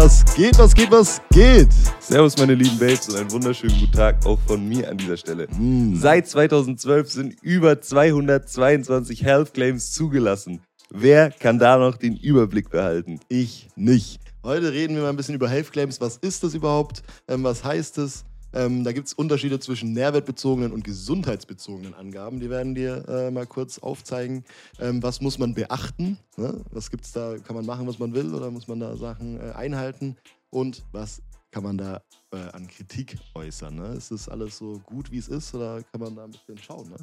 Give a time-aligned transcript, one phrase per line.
[0.00, 1.72] Was geht, was geht, was geht?
[1.98, 5.48] Servus, meine lieben Babes und einen wunderschönen guten Tag auch von mir an dieser Stelle.
[5.50, 5.96] Mm.
[5.96, 10.60] Seit 2012 sind über 222 Health Claims zugelassen.
[10.90, 13.18] Wer kann da noch den Überblick behalten?
[13.28, 14.20] Ich nicht.
[14.44, 16.00] Heute reden wir mal ein bisschen über Health Claims.
[16.00, 17.02] Was ist das überhaupt?
[17.26, 18.24] Ähm, was heißt es?
[18.52, 22.40] Ähm, da gibt es Unterschiede zwischen nährwertbezogenen und gesundheitsbezogenen Angaben.
[22.40, 24.44] Die werden dir äh, mal kurz aufzeigen.
[24.80, 26.18] Ähm, was muss man beachten?
[26.36, 26.62] Ne?
[26.70, 27.36] Was gibt's da?
[27.38, 30.16] Kann man machen, was man will oder muss man da Sachen äh, einhalten?
[30.50, 32.02] Und was kann man da
[32.32, 33.74] äh, an Kritik äußern?
[33.74, 33.94] Ne?
[33.94, 36.88] Ist das alles so gut, wie es ist oder kann man da ein bisschen schauen?
[36.88, 36.96] Ne?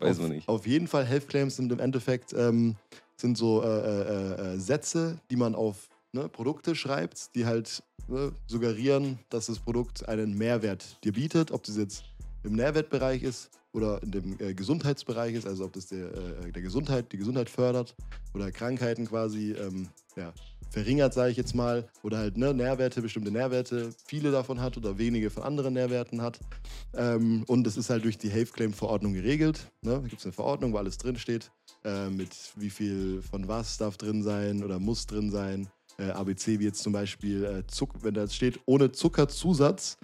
[0.00, 0.48] Weiß auf, man nicht.
[0.48, 2.76] Auf jeden Fall, Health Claims sind im Endeffekt ähm,
[3.16, 7.82] sind so äh, äh, äh, Sätze, die man auf ne, Produkte schreibt, die halt
[8.12, 12.04] ne, suggerieren, dass das Produkt einen Mehrwert dir bietet, ob das jetzt
[12.44, 16.62] im Nährwertbereich ist oder in dem äh, Gesundheitsbereich ist, also ob das der, äh, der
[16.62, 17.94] Gesundheit, die Gesundheit fördert
[18.34, 20.32] oder Krankheiten quasi ähm, ja,
[20.70, 24.98] verringert, sage ich jetzt mal, oder halt ne, Nährwerte, bestimmte Nährwerte, viele davon hat oder
[24.98, 26.40] wenige von anderen Nährwerten hat.
[26.94, 29.70] Ähm, und das ist halt durch die Health Claim Verordnung geregelt.
[29.82, 29.92] Ne?
[29.92, 31.50] Da gibt es eine Verordnung, wo alles drinsteht,
[31.84, 35.68] äh, mit wie viel von was darf drin sein oder muss drin sein.
[36.02, 39.98] Äh, ABC, wie jetzt zum Beispiel, äh, Zuck, wenn da steht, ohne Zuckerzusatz,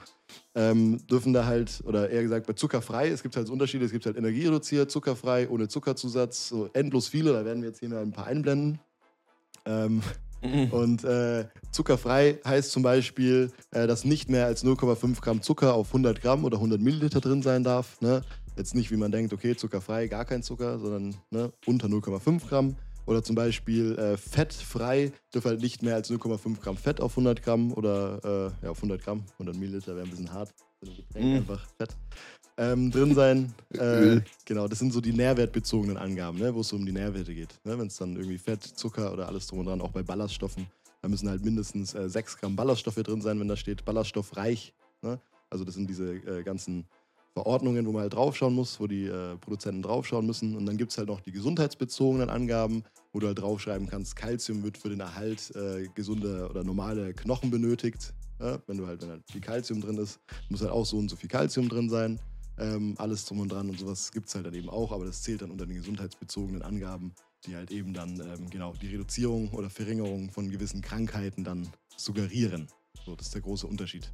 [0.55, 4.07] ähm, dürfen da halt, oder eher gesagt bei zuckerfrei, es gibt halt Unterschiede, es gibt
[4.07, 8.13] halt energiereduziert, zuckerfrei, ohne Zuckerzusatz, so endlos viele, da werden wir jetzt hier mal ein
[8.13, 8.79] paar einblenden.
[9.65, 10.03] Ähm,
[10.71, 15.89] und äh, zuckerfrei heißt zum Beispiel, äh, dass nicht mehr als 0,5 Gramm Zucker auf
[15.89, 18.01] 100 Gramm oder 100 Milliliter drin sein darf.
[18.01, 18.23] Ne?
[18.57, 22.77] Jetzt nicht, wie man denkt, okay, zuckerfrei, gar kein Zucker, sondern ne, unter 0,5 Gramm.
[23.09, 27.43] Oder zum Beispiel äh, fettfrei dürfen halt nicht mehr als 0,5 Gramm Fett auf 100
[27.43, 30.53] Gramm oder äh, ja, auf 100 Gramm, 100 Milliliter wäre ein bisschen hart.
[31.15, 31.37] Mm.
[31.37, 31.97] einfach Fett.
[32.59, 33.55] Ähm, drin sein.
[33.79, 37.35] Äh, genau, das sind so die nährwertbezogenen Angaben, ne, wo es so um die Nährwerte
[37.35, 37.55] geht.
[37.65, 37.79] Ne?
[37.79, 40.67] Wenn es dann irgendwie Fett, Zucker oder alles drum und dran, auch bei Ballaststoffen,
[41.01, 44.75] da müssen halt mindestens äh, 6 Gramm Ballaststoffe drin sein, wenn da steht ballaststoffreich.
[45.01, 45.19] Ne?
[45.49, 46.87] Also das sind diese äh, ganzen
[47.39, 50.57] Verordnungen, wo man halt draufschauen muss, wo die äh, Produzenten draufschauen müssen.
[50.57, 52.83] Und dann gibt es halt noch die gesundheitsbezogenen Angaben,
[53.13, 57.53] wo du halt draufschreiben kannst, Kalzium wird für den Erhalt äh, gesunder oder normale Knochen
[57.53, 58.13] benötigt.
[58.41, 58.59] Ja?
[58.67, 60.19] Wenn du halt, wenn halt viel Kalzium drin ist,
[60.49, 62.19] muss halt auch so und so viel Kalzium drin sein.
[62.59, 65.23] Ähm, alles drum und dran und sowas gibt es halt dann eben auch, aber das
[65.23, 67.15] zählt dann unter den gesundheitsbezogenen Angaben,
[67.47, 72.67] die halt eben dann ähm, genau die Reduzierung oder Verringerung von gewissen Krankheiten dann suggerieren.
[73.07, 74.11] So, das ist der große Unterschied.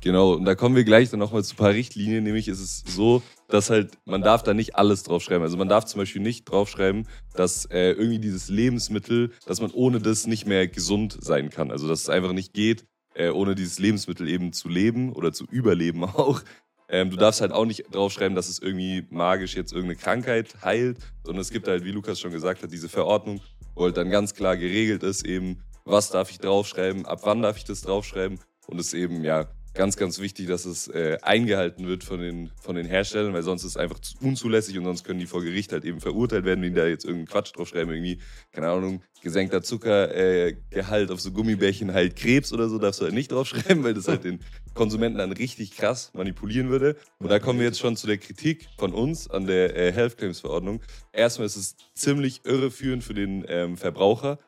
[0.00, 2.24] Genau, und da kommen wir gleich dann nochmal zu ein paar Richtlinien.
[2.24, 5.42] Nämlich ist es so, dass halt, man darf da nicht alles draufschreiben.
[5.42, 10.00] Also man darf zum Beispiel nicht draufschreiben, dass äh, irgendwie dieses Lebensmittel, dass man ohne
[10.00, 11.70] das nicht mehr gesund sein kann.
[11.70, 15.44] Also dass es einfach nicht geht, äh, ohne dieses Lebensmittel eben zu leben oder zu
[15.44, 16.42] überleben auch.
[16.88, 20.98] Ähm, du darfst halt auch nicht draufschreiben, dass es irgendwie magisch jetzt irgendeine Krankheit heilt,
[21.24, 23.40] sondern es gibt halt, wie Lukas schon gesagt hat, diese Verordnung,
[23.74, 27.56] wo halt dann ganz klar geregelt ist, eben, was darf ich draufschreiben, ab wann darf
[27.56, 28.38] ich das draufschreiben.
[28.66, 32.76] Und es eben, ja, ganz, ganz wichtig, dass es äh, eingehalten wird von den, von
[32.76, 35.72] den Herstellern, weil sonst ist es einfach zu- unzulässig und sonst können die vor Gericht
[35.72, 38.18] halt eben verurteilt werden, wenn die da jetzt irgendeinen Quatsch draufschreiben, irgendwie,
[38.52, 43.14] keine Ahnung, gesenkter Zuckergehalt äh, auf so Gummibärchen halt Krebs oder so, darfst du halt
[43.14, 44.40] nicht draufschreiben, weil das halt den
[44.74, 46.96] Konsumenten dann richtig krass manipulieren würde.
[47.18, 50.18] Und da kommen wir jetzt schon zu der Kritik von uns an der äh, Health
[50.18, 50.80] Claims Verordnung.
[51.12, 54.38] Erstmal ist es ziemlich irreführend für den ähm, Verbraucher,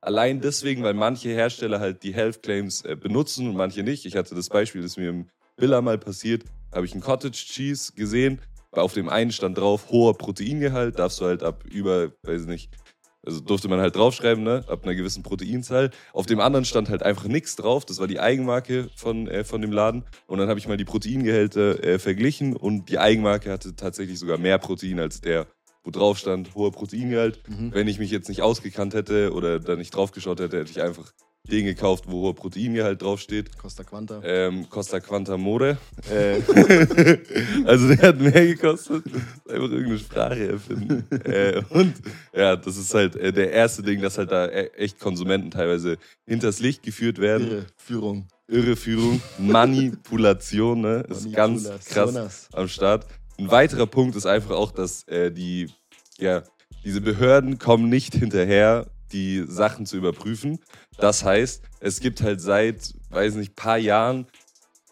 [0.00, 4.06] Allein deswegen, weil manche Hersteller halt die Health Claims äh, benutzen und manche nicht.
[4.06, 7.92] Ich hatte das Beispiel, das mir im Billa mal passiert, habe ich einen Cottage Cheese
[7.94, 8.40] gesehen.
[8.72, 12.70] Auf dem einen stand drauf, hoher Proteingehalt, darfst du halt ab über, weiß nicht,
[13.26, 15.90] also durfte man halt draufschreiben, ne, ab einer gewissen Proteinzahl.
[16.12, 19.60] Auf dem anderen stand halt einfach nichts drauf, das war die Eigenmarke von, äh, von
[19.60, 20.04] dem Laden.
[20.26, 24.38] Und dann habe ich mal die Proteingehälter äh, verglichen und die Eigenmarke hatte tatsächlich sogar
[24.38, 25.46] mehr Protein als der,
[25.86, 27.40] wo drauf stand, hoher Proteingehalt.
[27.48, 27.72] Mhm.
[27.72, 30.82] Wenn ich mich jetzt nicht ausgekannt hätte oder da nicht drauf geschaut hätte, hätte ich
[30.82, 31.12] einfach
[31.48, 33.56] den gekauft, wo hoher Proteingehalt draufsteht.
[33.56, 34.20] Costa Quanta.
[34.24, 35.78] Ähm, Costa Quanta More.
[36.10, 36.40] Äh,
[37.64, 39.04] also der hat mehr gekostet.
[39.48, 41.04] Einfach irgendeine Sprache erfinden.
[41.24, 41.94] äh, und
[42.34, 45.98] ja, das ist halt äh, der erste Ding, dass halt da e- echt Konsumenten teilweise
[46.26, 47.46] hinters Licht geführt werden.
[47.48, 48.26] Irre Führung.
[48.48, 51.04] Irreführung, Manipulation, ne?
[51.08, 53.06] Ist ganz krass am Start.
[53.38, 55.68] Ein weiterer Punkt ist einfach auch, dass äh, die,
[56.18, 56.42] ja,
[56.84, 60.58] diese Behörden kommen nicht hinterher, die Sachen zu überprüfen.
[60.98, 64.26] Das heißt, es gibt halt seit, weiß nicht, paar Jahren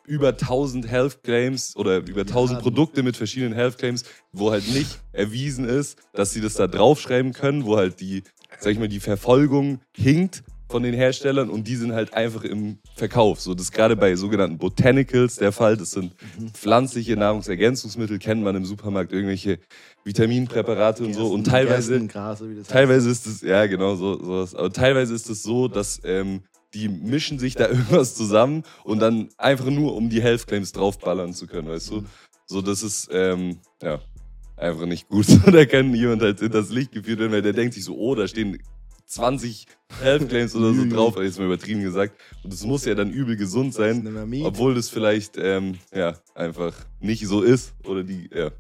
[0.07, 2.63] über 1000 Health Claims oder über 1000 Ja.
[2.63, 7.33] Produkte mit verschiedenen Health Claims, wo halt nicht erwiesen ist, dass sie das da draufschreiben
[7.33, 8.23] können, wo halt die,
[8.59, 10.43] sag ich mal, die Verfolgung hinkt
[10.75, 13.41] von den Herstellern und die sind halt einfach im Verkauf.
[13.41, 15.77] So, das ist gerade bei sogenannten Botanicals der Fall.
[15.77, 16.17] Das sind
[16.53, 19.61] pflanzliche Nahrungsergänzungsmittel, kennt man im Supermarkt, irgendwelche
[20.03, 21.29] Vitaminpräparate und so.
[21.29, 24.57] Und teilweise, das teilweise ist es, ja genau, so, sowas.
[24.57, 26.41] Aber teilweise ist es so, dass ähm,
[26.75, 31.35] die mischen sich da irgendwas zusammen und dann einfach nur, um die Health Claims draufballern
[31.35, 32.05] zu können, weißt du?
[32.47, 34.01] So, das ist, ähm, ja,
[34.57, 35.27] einfach nicht gut.
[35.47, 38.27] da kann jemand halt hinters Licht geführt werden, weil der denkt sich so, oh, da
[38.27, 38.59] stehen
[39.07, 39.67] 20
[40.01, 42.17] Health Claims oder so drauf, jetzt mal übertrieben gesagt.
[42.43, 44.07] Und das muss ja dann übel gesund sein,
[44.45, 48.51] obwohl das vielleicht, ähm, ja, einfach nicht so ist oder die, ja,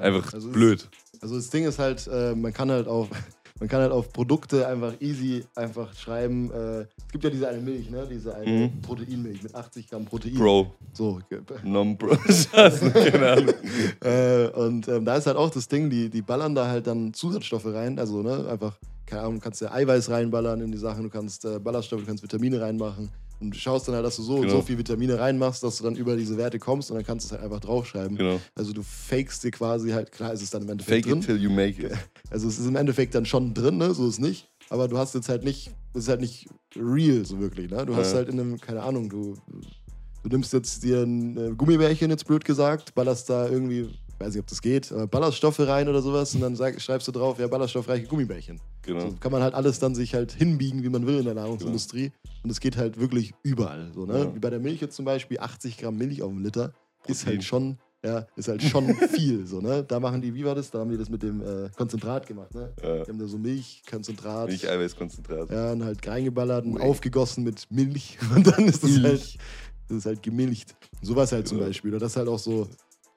[0.00, 0.88] einfach also blöd.
[1.14, 3.08] Es, also das Ding ist halt, äh, man kann halt auch
[3.60, 6.50] man kann halt auf Produkte einfach easy einfach schreiben.
[6.50, 8.08] Äh, es gibt ja diese eine Milch, ne?
[8.10, 8.80] Diese eine Mhm.
[8.82, 10.34] Proteinmilch mit 80 Gramm Protein.
[10.34, 11.20] Bro, So.
[11.30, 12.16] ge- non-bro.
[12.52, 13.54] Keine Ahnung.
[14.04, 17.14] äh, und ähm, da ist halt auch das Ding, die, die ballern da halt dann
[17.14, 18.00] Zusatzstoffe rein.
[18.00, 18.76] Also, ne, einfach,
[19.12, 22.06] keine Ahnung, du kannst ja Eiweiß reinballern in die Sachen, du kannst äh, Ballaststoffe, du
[22.06, 23.10] kannst Vitamine reinmachen.
[23.40, 24.52] Und du schaust dann halt, dass du so und Genau.
[24.60, 27.26] so viel Vitamine reinmachst, dass du dann über diese Werte kommst und dann kannst du
[27.26, 28.16] es halt einfach draufschreiben.
[28.16, 28.40] Genau.
[28.54, 31.20] Also du fakest dir quasi halt, klar ist es dann im Endeffekt Fake drin.
[31.20, 31.92] it till you make it.
[32.30, 33.92] Also es ist im Endeffekt dann schon drin, ne?
[33.94, 34.48] So ist nicht.
[34.70, 37.84] Aber du hast jetzt halt nicht, es ist halt nicht real so wirklich, ne?
[37.84, 38.18] Du hast Ja.
[38.18, 39.34] halt in einem, keine Ahnung, du,
[40.22, 43.90] du nimmst jetzt dir ein äh, Gummibärchen, jetzt blöd gesagt, ballerst da irgendwie,
[44.22, 47.12] weiß nicht, ob das geht, aber Ballaststoffe rein oder sowas und dann sag, schreibst du
[47.12, 48.60] drauf, ja, ballaststoffreiche Gummibärchen.
[48.82, 49.00] Genau.
[49.10, 52.12] So kann man halt alles dann sich halt hinbiegen, wie man will in der Nahrungsindustrie.
[52.42, 53.90] Und es geht halt wirklich überall.
[53.94, 54.18] So, ne?
[54.18, 54.34] Ja.
[54.34, 56.72] Wie bei der Milch jetzt zum Beispiel, 80 Gramm Milch auf dem Liter
[57.06, 57.34] ist Protein.
[57.36, 59.46] halt schon, ja, ist halt schon viel.
[59.46, 59.84] So, ne?
[59.86, 60.70] Da machen die, wie war das?
[60.70, 62.52] Da haben die das mit dem äh, Konzentrat gemacht.
[62.54, 62.72] Ne?
[62.82, 63.04] Ja.
[63.04, 64.48] Die haben da so Milchkonzentrat.
[64.50, 65.50] Nicht Eiweißkonzentrat.
[65.50, 66.82] Ja, und halt reingeballert und Whey.
[66.82, 68.18] aufgegossen mit Milch.
[68.34, 69.04] Und dann ist das Milch.
[69.04, 69.38] halt,
[69.88, 70.74] das ist halt gemilcht.
[71.00, 71.68] Und sowas halt zum Genau.
[71.68, 71.90] Beispiel.
[71.90, 72.68] Oder das halt auch so,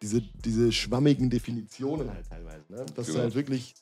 [0.01, 2.63] diese, diese schwammigen Definitionen halt teilweise.
[2.69, 2.85] Ne?
[2.95, 3.23] Das ist Genau.
[3.25, 3.73] halt wirklich,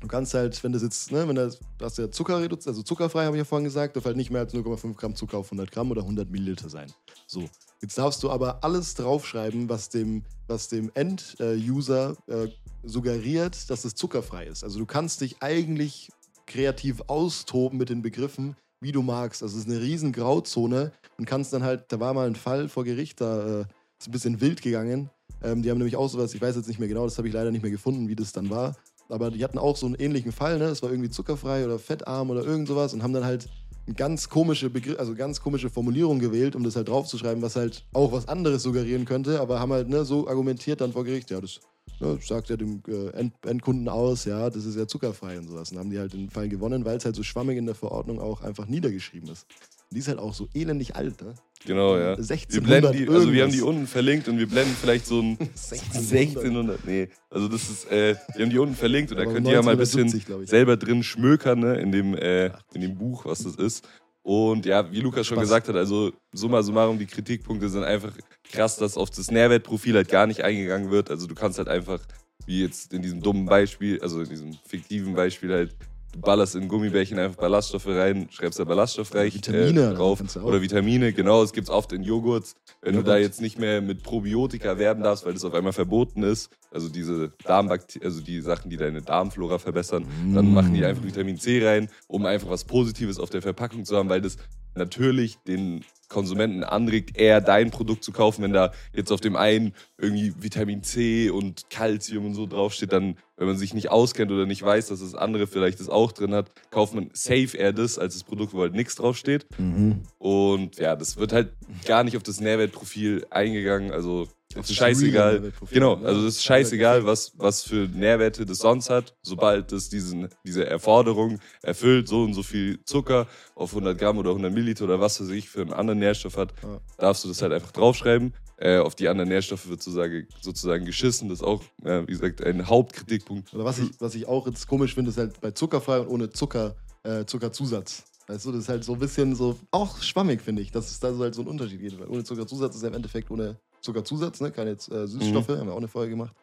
[0.00, 2.82] du kannst halt, wenn das jetzt, ne, wenn das, du hast ja Zucker reduziert, also
[2.82, 5.46] zuckerfrei, habe ich ja vorhin gesagt, darf halt nicht mehr als 0,5 Gramm Zucker auf
[5.46, 6.92] 100 Gramm oder 100 Milliliter sein.
[7.26, 7.48] So.
[7.80, 12.48] Jetzt darfst du aber alles draufschreiben, was dem, was dem End-User äh,
[12.82, 14.64] suggeriert, dass es zuckerfrei ist.
[14.64, 16.10] Also du kannst dich eigentlich
[16.46, 19.42] kreativ austoben mit den Begriffen, wie du magst.
[19.42, 22.68] Also es ist eine riesen Grauzone und kannst dann halt, da war mal ein Fall
[22.68, 23.64] vor Gericht, da äh,
[23.98, 25.10] ist ein bisschen wild gegangen.
[25.42, 27.34] Ähm, die haben nämlich auch sowas, ich weiß jetzt nicht mehr genau, das habe ich
[27.34, 28.76] leider nicht mehr gefunden, wie das dann war.
[29.08, 30.66] Aber die hatten auch so einen ähnlichen Fall, ne?
[30.66, 33.48] Es war irgendwie zuckerfrei oder fettarm oder irgend sowas und haben dann halt
[33.96, 38.12] ganz komische Begriff, also ganz komische Formulierung gewählt, um das halt draufzuschreiben, was halt auch
[38.12, 41.60] was anderes suggerieren könnte, aber haben halt ne, so argumentiert dann vor Gericht, ja, das
[42.00, 45.72] ne, sagt ja dem äh, End Endkunden aus, ja, das ist ja zuckerfrei und sowas.
[45.72, 48.20] Und haben die halt den Fall gewonnen, weil es halt so schwammig in der Verordnung
[48.20, 49.46] auch einfach niedergeschrieben ist.
[49.90, 51.34] Und die ist halt auch so elendig alt, ne?
[51.66, 52.12] Genau, ja.
[52.14, 55.20] 1600 Wir blenden die, also wir haben die unten verlinkt und wir blenden vielleicht so
[55.20, 56.84] ein 1600.
[56.86, 59.54] Nee, also das ist, äh, wir haben die unten verlinkt und da Aber könnt ihr
[59.54, 60.48] ja mal ein bisschen 1970, glaub ich.
[60.50, 63.86] selber drin schmökern, ne, in dem, äh, in dem Buch, was das ist.
[64.22, 65.44] Und ja, wie Lukas schon Spaß.
[65.48, 68.12] gesagt hat, also summa summarum, die Kritikpunkte sind einfach
[68.52, 71.10] krass, dass auf das Nährwertprofil halt gar nicht eingegangen wird.
[71.10, 72.00] Also du kannst halt einfach,
[72.44, 75.76] wie jetzt in diesem dummen Beispiel, also in diesem fiktiven Beispiel halt,
[76.20, 80.22] ballerst in Gummibärchen einfach Ballaststoffe rein, schreibst da ballaststoffreich Vitamine äh, drauf.
[80.34, 80.40] du.
[80.40, 82.54] Oder Vitamine, genau, es gibt oft in Joghurt.
[82.82, 83.14] Wenn du Joghurt.
[83.14, 86.88] da jetzt nicht mehr mit Probiotika werben darfst, weil das auf einmal verboten ist, also
[86.88, 91.66] diese Darmbakterien, also die Sachen, die deine Darmflora verbessern, dann machen die einfach Vitamin C
[91.66, 94.36] rein, um einfach was Positives auf der Verpackung zu haben, weil das
[94.74, 99.74] natürlich den Konsumenten anregt, eher dein Produkt zu kaufen, wenn da jetzt auf dem einen
[99.98, 104.46] irgendwie Vitamin C und Calcium und so draufsteht, dann, wenn man sich nicht auskennt oder
[104.46, 107.98] nicht weiß, dass das andere vielleicht das auch drin hat, kauft man safe eher das
[107.98, 109.46] als das Produkt, wo halt nichts draufsteht.
[109.58, 110.02] Mhm.
[110.16, 111.52] Und ja, das wird halt
[111.84, 113.92] gar nicht auf das Nährwertprofil eingegangen.
[113.92, 114.28] Also
[114.60, 115.52] ist das scheißegal.
[115.70, 116.06] Genau, ne?
[116.06, 119.16] also es ist scheißegal, was, was für Nährwerte das sonst hat.
[119.22, 124.30] Sobald es diesen, diese Erforderung erfüllt, so und so viel Zucker auf 100 Gramm oder
[124.30, 126.52] 100 Milliliter oder was weiß ich für einen anderen Nährstoff hat,
[126.96, 128.32] darfst du das halt einfach draufschreiben.
[128.60, 131.28] Äh, auf die anderen Nährstoffe wird sozusagen, sozusagen geschissen.
[131.28, 133.54] Das ist auch, ja, wie gesagt, ein Hauptkritikpunkt.
[133.54, 136.30] Oder was ich, was ich auch jetzt komisch finde, ist halt bei zuckerfrei und ohne
[136.30, 136.74] Zucker,
[137.04, 138.02] äh, Zuckerzusatz.
[138.26, 141.00] Weißt du, das ist halt so ein bisschen so, auch schwammig, finde ich, dass es
[141.00, 141.98] da so halt so einen Unterschied gibt.
[142.00, 144.50] Weil ohne Zuckerzusatz ist ja im Endeffekt ohne Zuckerzusatz, ne?
[144.50, 146.34] keine äh, Süßstoffe, haben wir auch eine Folge gemacht.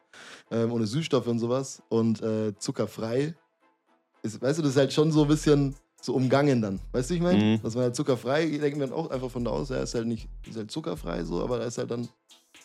[0.52, 1.82] Ähm, ohne Süßstoffe und sowas.
[1.90, 3.36] Und äh, zuckerfrei
[4.24, 6.80] ist, weißt du, das ist halt schon so ein bisschen so umgangen dann.
[6.92, 7.44] Weißt du, ich meine?
[7.58, 7.62] Mhm.
[7.64, 10.08] Dass man halt zuckerfrei, denken wir dann auch einfach von da aus, ja, ist halt
[10.08, 12.08] nicht, ist halt zuckerfrei so, aber da ist halt dann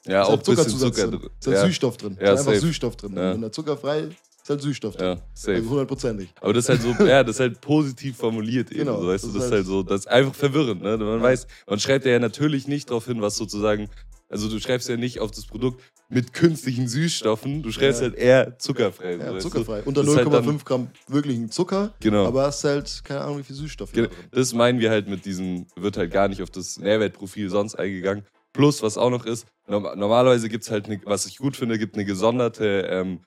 [0.07, 1.31] Ja, auch halt Zuckerzusatz Zucker drin.
[1.41, 2.17] Ist halt Ja, Süßstoff drin.
[2.21, 2.67] Ja, ist einfach safe.
[2.67, 3.17] Süßstoff drin.
[3.17, 3.33] Ja.
[3.35, 4.09] Wenn da zuckerfrei
[4.43, 5.07] ist halt Süßstoff drin.
[5.07, 5.55] ja, safe.
[5.57, 6.29] Also hundertprozentig.
[6.41, 8.81] Aber das ist halt so, ja, das ist halt positiv formuliert eben.
[8.81, 10.97] Genau, so, weißt das du, das ist halt- halt so, das ist einfach verwirrend, ne?
[10.97, 13.89] Man weiß, man schreibt ja natürlich nicht darauf hin, was sozusagen,
[14.31, 18.07] also du schreibst ja nicht auf das Produkt mit künstlichen Süßstoffen, du schreibst Ja.
[18.09, 19.17] halt eher zuckerfrei.
[19.17, 19.83] Ja, zuckerfrei.
[19.83, 19.89] Du?
[19.89, 22.25] Unter Das ist halt 0,5 dann- Gramm wirklichen Zucker, Genau.
[22.27, 24.19] aber hast halt keine Ahnung, wie viel Süßstoff Ge- da drin.
[24.33, 28.25] Das meinen wir halt mit diesem, wird halt gar nicht auf das Nährwertprofil sonst eingegangen.
[28.53, 31.79] Plus, was auch noch ist, norm- normalerweise gibt es halt, eine, was ich gut finde,
[31.79, 33.21] gibt eine gesonderte ähm,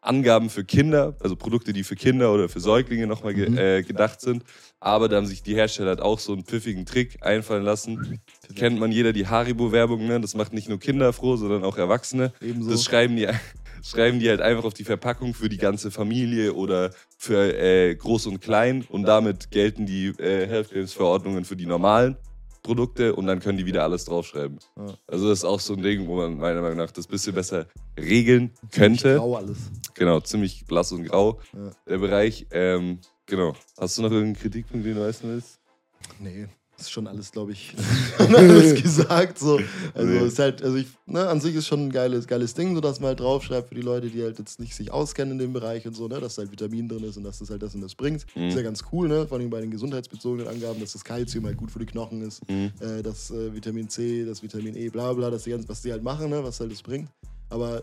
[0.00, 3.58] Angaben für Kinder, also Produkte, die für Kinder oder für Säuglinge nochmal ge Mhm.
[3.58, 4.44] äh, gedacht sind.
[4.80, 8.20] Aber da haben sich die Hersteller halt auch so einen pfiffigen Trick einfallen lassen.
[8.54, 10.20] Kennt man jeder die Haribo-Werbung, ne?
[10.20, 12.32] Das macht nicht nur Kinder froh, sondern auch Erwachsene.
[12.40, 12.70] Ebenso.
[12.70, 13.26] Das schreiben die,
[13.82, 18.26] schreiben die halt einfach auf die Verpackung für die ganze Familie oder für äh, Groß
[18.26, 18.84] und Klein.
[18.88, 22.16] Und damit gelten die äh, Health Claims Verordnungen für die normalen
[22.62, 24.58] Produkte und dann können die wieder alles draufschreiben.
[24.76, 24.94] Ja.
[25.06, 27.66] Also das ist auch so ein Ding, wo man meiner Meinung nach das bisschen besser
[27.98, 29.16] regeln könnte.
[29.16, 29.58] Grau alles.
[29.94, 31.70] Genau, ziemlich blass und grau, Ja.
[31.88, 32.46] der Bereich.
[32.50, 33.54] Ähm, genau.
[33.78, 35.60] Hast du noch irgendeinen Kritikpunkt, den du weißen willst?
[36.20, 36.46] Nee,
[36.80, 37.74] ist schon alles, glaube ich,
[38.18, 39.38] alles gesagt.
[39.38, 39.58] So.
[39.94, 40.26] Also Nee.
[40.26, 43.00] ist halt, also ich, ne, an sich ist schon ein geiles, geiles Ding, so dass
[43.00, 45.86] man halt draufschreibt für die Leute, die halt jetzt nicht sich auskennen in dem Bereich
[45.86, 47.80] und so, ne, dass da halt Vitamin drin ist und dass das halt das und
[47.80, 48.24] das bringt.
[48.36, 48.48] Mhm.
[48.48, 49.26] Ist ja ganz cool, ne?
[49.26, 52.48] Vor allem bei den gesundheitsbezogenen Angaben, dass das Kalzium halt gut für die Knochen ist,
[52.48, 52.70] Mhm.
[52.80, 55.90] äh, das äh, Vitamin C, das Vitamin E, bla bla, das die ganzen, was die
[55.92, 57.08] halt machen, ne, was halt das bringt.
[57.50, 57.82] Aber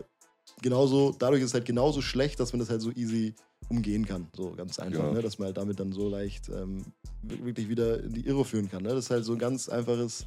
[0.62, 3.34] genauso, dadurch ist es halt genauso schlecht, dass man das halt so easy
[3.68, 4.28] umgehen kann.
[4.36, 5.12] So ganz einfach, Ja.
[5.12, 5.22] ne?
[5.22, 6.84] dass man halt damit dann so leicht ähm,
[7.22, 8.82] wi- wirklich wieder in die Irre führen kann.
[8.82, 8.90] Ne?
[8.90, 10.24] Das ist halt so ein ganz einfaches,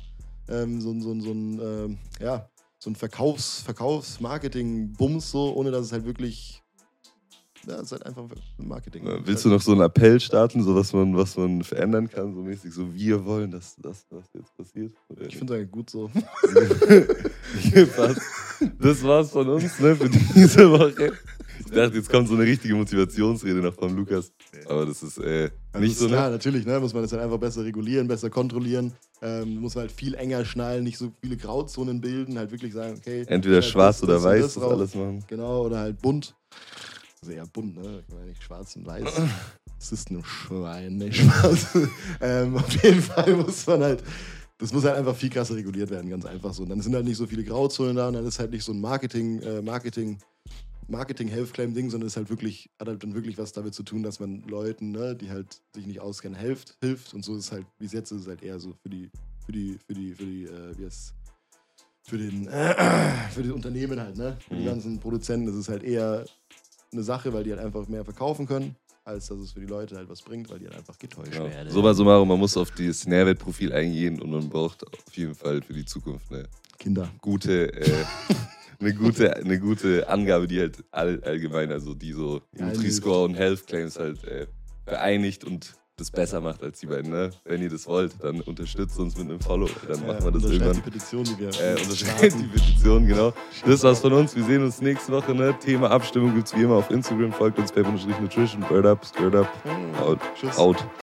[0.50, 2.50] ähm, so, ein- so, so ein, ähm, ja,
[2.80, 6.62] so ein Verkaufs-, Verkaufs-Marketing-Bums, so, ohne dass es halt wirklich,
[7.68, 8.24] ja, es ist halt einfach
[8.58, 9.06] Marketing.
[9.06, 12.34] Äh, Willst du noch so einen Appell starten, so was man, was man verändern kann,
[12.34, 14.94] so mäßig, so wir wollen, dass das, was jetzt passiert?
[15.28, 16.10] Ich finde es eigentlich gut so.
[18.78, 21.14] Das war's von uns, ne, für diese Woche.
[21.60, 24.32] Ich dachte, jetzt kommt so eine richtige Motivationsrede noch von Lukas.
[24.68, 26.32] Aber das ist äh, Also nicht ist so, klar, ne?
[26.32, 28.94] natürlich, ne, muss man das halt einfach besser regulieren, besser kontrollieren.
[29.22, 32.96] Ähm, muss man halt viel enger schnallen, nicht so viele Grauzonen bilden, halt wirklich sagen,
[32.98, 33.26] okay.
[33.28, 35.24] Entweder schneid schwarz das, oder das weiß, das alles machen.
[35.28, 36.36] Genau, oder halt bunt.
[37.28, 38.04] Eher bunt, ne?
[38.08, 39.04] Ich meine nicht schwarz und weiß.
[39.80, 41.68] Das ist ein Schwein, nicht schwarz.
[42.20, 44.04] ähm, auf jeden Fall muss man halt,
[44.58, 46.64] das muss halt einfach viel krasser reguliert werden, ganz einfach so.
[46.64, 48.74] Und dann sind halt nicht so viele Grauzonen da und dann ist halt nicht so
[48.74, 50.18] ein Marketing, äh, Marketing,
[50.90, 54.20] Marketing-Health-Claim-Ding, sondern es ist halt wirklich, hat halt dann wirklich was damit zu tun, dass
[54.20, 57.14] man Leuten, ne, die halt sich nicht auskennen, hilft, hilft.
[57.14, 59.10] Und so ist es halt, wie es jetzt ist, es halt eher so für die,
[59.46, 61.14] für die, für die, für die, äh, wie heißt
[62.04, 62.50] für den,
[63.34, 64.38] für die Unternehmen halt, ne?
[64.46, 64.66] Für die Mhm.
[64.66, 66.26] ganzen Produzenten ist es halt eher
[66.92, 69.96] eine Sache, weil die halt einfach mehr verkaufen können, als dass es für die Leute
[69.96, 71.46] halt was bringt, weil die halt einfach getäuscht Genau.
[71.50, 71.70] werden.
[71.72, 75.74] Summa summarum, man muss auf das Nährwertprofil eingehen und man braucht auf jeden Fall für
[75.74, 77.10] die Zukunft eine Kinder.
[77.22, 78.06] gute, äh,
[78.80, 83.36] eine gute, eine gute Angabe, die halt all, allgemein, also die so Ja, Nutri-Score und
[83.36, 84.48] Health Claims halt äh,
[84.86, 87.12] vereinigt und das besser macht als die beiden.
[87.12, 87.30] Ne?
[87.46, 89.70] Wenn ihr das wollt, dann unterstützt uns mit einem Follow.
[89.88, 90.74] Dann machen wir das unterschreibt irgendwann.
[90.76, 93.34] die Petition, die wir Äh, unterschreibt die Petition, genau.
[93.66, 94.36] Das war's von uns.
[94.36, 95.34] Wir sehen uns nächste Woche.
[95.36, 95.56] Ne?
[95.60, 97.32] Thema Abstimmung gibt's wie immer auf Instagram.
[97.34, 98.66] Folgt uns pep-nutrition.
[98.70, 99.48] Bird up, skirt up.
[100.02, 100.20] Out.
[100.40, 100.58] Tschüss.
[100.58, 100.78] Out.